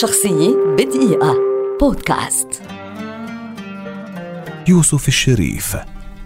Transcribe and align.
شخصية 0.00 0.56
بدقيقة. 0.78 1.36
بودكاست. 1.80 2.48
يوسف 4.68 5.08
الشريف 5.08 5.76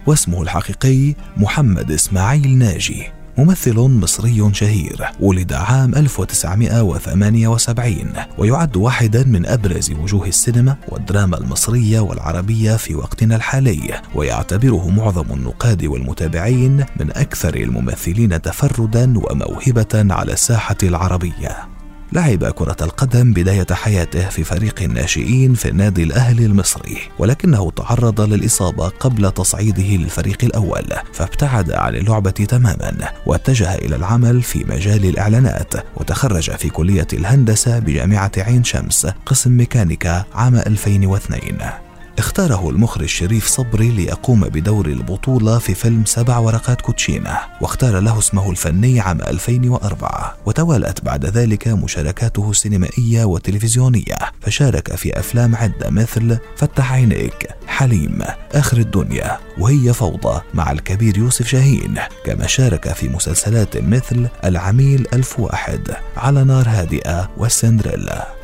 واسمه 0.05 0.41
الحقيقي 0.41 1.15
محمد 1.37 1.91
إسماعيل 1.91 2.57
ناجي 2.57 3.03
ممثل 3.37 3.79
مصري 3.79 4.53
شهير 4.53 5.05
ولد 5.19 5.53
عام 5.53 5.95
1978 5.95 8.13
ويعد 8.37 8.77
واحدا 8.77 9.23
من 9.23 9.45
أبرز 9.45 9.91
وجوه 9.91 10.27
السينما 10.27 10.75
والدراما 10.87 11.37
المصرية 11.37 11.99
والعربية 11.99 12.75
في 12.75 12.95
وقتنا 12.95 13.35
الحالي 13.35 14.01
ويعتبره 14.15 14.89
معظم 14.89 15.33
النقاد 15.33 15.85
والمتابعين 15.85 16.85
من 16.99 17.11
أكثر 17.11 17.55
الممثلين 17.55 18.41
تفردا 18.41 19.13
وموهبة 19.17 20.13
على 20.13 20.33
الساحة 20.33 20.77
العربية. 20.83 21.76
لعب 22.11 22.45
كرة 22.45 22.77
القدم 22.81 23.33
بداية 23.33 23.67
حياته 23.71 24.29
في 24.29 24.43
فريق 24.43 24.81
الناشئين 24.81 25.53
في 25.53 25.67
النادي 25.69 26.03
الأهلي 26.03 26.45
المصري 26.45 26.97
ولكنه 27.19 27.71
تعرض 27.71 28.21
للإصابة 28.21 28.87
قبل 28.87 29.31
تصعيده 29.31 29.83
للفريق 29.83 30.37
الأول 30.43 30.85
فابتعد 31.13 31.71
عن 31.71 31.95
اللعبة 31.95 32.31
تماما 32.31 32.93
واتجه 33.25 33.75
إلى 33.75 33.95
العمل 33.95 34.41
في 34.41 34.63
مجال 34.63 35.05
الإعلانات 35.05 35.73
وتخرج 35.95 36.51
في 36.51 36.69
كلية 36.69 37.07
الهندسة 37.13 37.79
بجامعة 37.79 38.31
عين 38.37 38.63
شمس 38.63 39.07
قسم 39.25 39.51
ميكانيكا 39.51 40.25
عام 40.33 40.55
2002 40.55 41.86
اختاره 42.17 42.69
المخرج 42.69 43.05
شريف 43.05 43.47
صبري 43.47 43.89
ليقوم 43.89 44.41
بدور 44.41 44.85
البطولة 44.85 45.57
في 45.57 45.73
فيلم 45.73 46.05
سبع 46.05 46.37
ورقات 46.37 46.81
كوتشينة 46.81 47.37
واختار 47.61 47.99
له 47.99 48.19
اسمه 48.19 48.51
الفني 48.51 48.99
عام 48.99 49.21
2004 49.21 50.37
وتوالت 50.45 51.05
بعد 51.05 51.25
ذلك 51.25 51.67
مشاركاته 51.67 52.49
السينمائية 52.49 53.23
والتلفزيونية 53.23 54.17
فشارك 54.41 54.95
في 54.95 55.19
أفلام 55.19 55.55
عدة 55.55 55.89
مثل 55.89 56.37
فتح 56.55 56.93
عينيك 56.93 57.47
حليم 57.67 58.19
آخر 58.53 58.77
الدنيا 58.77 59.39
وهي 59.59 59.93
فوضى 59.93 60.41
مع 60.53 60.71
الكبير 60.71 61.17
يوسف 61.17 61.47
شاهين 61.47 61.99
كما 62.25 62.47
شارك 62.47 62.93
في 62.93 63.09
مسلسلات 63.09 63.77
مثل 63.77 64.27
العميل 64.45 65.07
ألف 65.13 65.39
واحد 65.39 65.95
على 66.17 66.43
نار 66.43 66.65
هادئة 66.69 67.29
والسندريلا. 67.37 68.36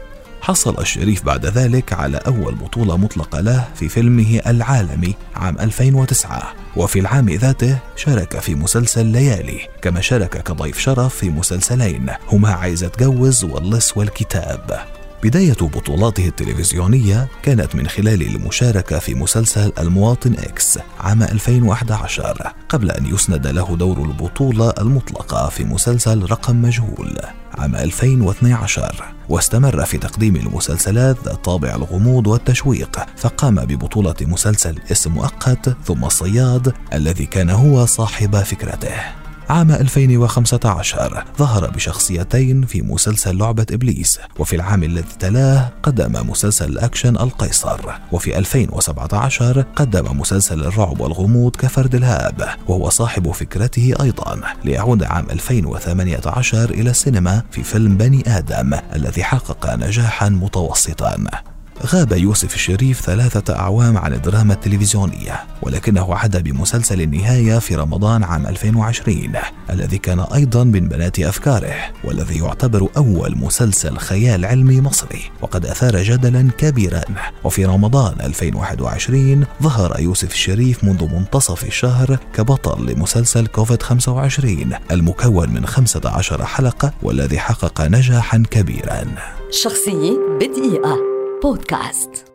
حصل 0.44 0.76
الشريف 0.80 1.24
بعد 1.26 1.46
ذلك 1.46 1.94
على 1.94 2.18
أول 2.18 2.56
بطولة 2.56 2.98
مطلقة 2.98 3.40
له 3.40 3.68
في 3.76 3.90
فيلمه 3.90 4.42
العالمي 4.48 5.16
عام 5.36 5.58
2009 5.60 6.54
وفي 6.76 7.00
العام 7.00 7.30
ذاته 7.30 7.78
شارك 7.96 8.40
في 8.40 8.56
مسلسل 8.56 9.06
ليالي 9.06 9.60
كما 9.82 10.02
شارك 10.02 10.44
كضيف 10.44 10.80
شرف 10.80 11.16
في 11.16 11.30
مسلسلين 11.30 12.10
هما 12.32 12.50
عايزة 12.50 12.88
تجوز 12.88 13.44
واللص 13.44 13.98
والكتاب. 13.98 14.80
بداية 15.24 15.58
بطولاته 15.62 16.28
التلفزيونية 16.28 17.28
كانت 17.44 17.76
من 17.76 17.88
خلال 17.88 18.22
المشاركة 18.22 19.00
في 19.00 19.14
مسلسل 19.14 19.74
المواطن 19.80 20.34
إكس 20.34 20.80
عام 21.00 21.24
2011 21.24 22.54
قبل 22.70 22.92
أن 22.92 23.06
يسند 23.06 23.48
له 23.48 23.76
دور 23.76 23.98
البطولة 24.02 24.74
المطلقة 24.80 25.50
في 25.50 25.64
مسلسل 25.64 26.24
رقم 26.32 26.62
مجهول. 26.62 27.18
عام 27.58 27.76
2012 27.76 29.14
واستمر 29.30 29.86
في 29.86 29.98
تقديم 29.98 30.36
المسلسلات 30.36 31.18
ذات 31.26 31.46
طابع 31.46 31.76
الغموض 31.76 32.28
والتشويق 32.28 33.06
فقام 33.18 33.56
ببطولة 33.56 34.16
مسلسل 34.22 34.80
اسم 34.92 35.12
مؤقت 35.12 35.76
ثم 35.86 36.06
الصياد 36.06 36.74
الذي 36.94 37.26
كان 37.26 37.50
هو 37.50 37.86
صاحب 37.86 38.36
فكرته. 38.36 39.23
عام 39.50 39.72
2015 39.72 41.24
ظهر 41.38 41.70
بشخصيتين 41.70 42.66
في 42.66 42.82
مسلسل 42.82 43.38
لعبة 43.38 43.66
إبليس 43.72 44.20
وفي 44.40 44.56
العام 44.56 44.84
الذي 44.84 45.16
تلاه 45.20 45.72
قدم 45.84 46.30
مسلسل 46.30 46.70
الأكشن 46.70 47.16
القيصر 47.18 47.80
وفي 48.12 48.38
2017 48.38 49.66
قدم 49.76 50.20
مسلسل 50.20 50.64
الرعب 50.64 51.00
والغموض 51.02 51.56
كفرد 51.56 51.96
الهاب 51.96 52.50
وهو 52.68 52.90
صاحب 52.90 53.32
فكرته 53.32 53.94
أيضا 54.02 54.42
ليعود 54.66 55.04
عام 55.04 55.26
2018 55.30 56.70
إلى 56.70 56.90
السينما 56.90 57.44
في 57.52 57.64
فيلم 57.64 57.98
بني 57.98 58.24
آدم 58.28 58.74
الذي 58.96 59.24
حقق 59.24 59.76
نجاحا 59.76 60.30
متوسطا. 60.30 61.53
غاب 61.86 62.12
يوسف 62.12 62.56
الشريف 62.56 63.02
ثلاثة 63.02 63.56
أعوام 63.56 63.98
عن 63.98 64.14
الدراما 64.14 64.54
التلفزيونية 64.54 65.44
ولكنه 65.62 66.16
عاد 66.16 66.44
بمسلسل 66.44 67.02
النهاية 67.02 67.60
في 67.60 67.76
رمضان 67.76 68.24
عام 68.24 68.48
2020 68.48 69.32
الذي 69.70 69.98
كان 69.98 70.20
أيضا 70.20 70.64
من 70.64 70.88
بنات 70.88 71.20
أفكاره 71.20 71.76
والذي 72.04 72.38
يعتبر 72.38 72.88
أول 72.98 73.38
مسلسل 73.38 73.98
خيال 73.98 74.46
علمي 74.46 74.82
مصري 74.82 75.22
وقد 75.42 75.66
أثار 75.66 76.04
جدلا 76.04 76.50
كبيرا. 76.58 77.02
وفي 77.44 77.66
رمضان 77.66 78.22
2021 78.22 79.46
ظهر 79.64 80.00
يوسف 80.00 80.32
الشريف 80.32 80.84
منذ 80.84 81.16
منتصف 81.16 81.64
الشهر 81.64 82.18
كبطل 82.34 82.86
لمسلسل 82.86 83.48
كوفيد 83.48 83.84
25 83.84 84.72
المكون 84.92 85.50
من 85.50 85.66
15 85.66 86.46
حلقة 86.46 86.94
والذي 87.04 87.40
حقق 87.40 87.82
نجاحا 87.82 88.44
كبيرا. 88.52 89.04
شخصية 89.52 90.18
بدقيقة. 90.40 91.13
بودكاست. 91.44 92.33